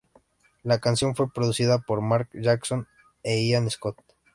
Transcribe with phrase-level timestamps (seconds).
[0.63, 2.87] La canción fue producida por Mark Jackson
[3.21, 3.97] e Ian Scott.